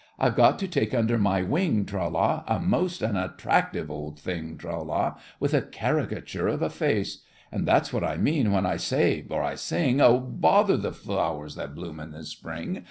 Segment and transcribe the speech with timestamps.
[0.17, 4.81] I've got to take under my wing, Tra la, A most unattractive old thing, Tra
[4.81, 9.23] la, With a caricature of a face And that's what I mean when I say,
[9.29, 12.79] or I sing, "Oh, bother the flowers that bloom in the spring."